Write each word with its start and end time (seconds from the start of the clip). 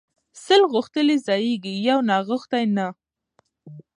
ـ 0.23 0.43
سل 0.45 0.61
غوښتلي 0.73 1.15
ځايږي 1.25 1.73
يو 1.87 1.99
ناغښتى 2.09 2.61
نه. 2.75 2.87